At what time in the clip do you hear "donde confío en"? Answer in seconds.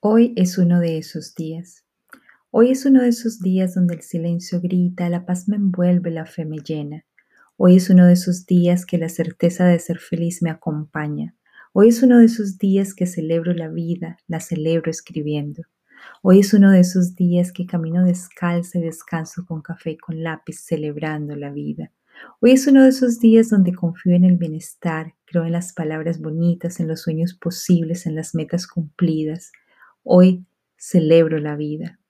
23.48-24.22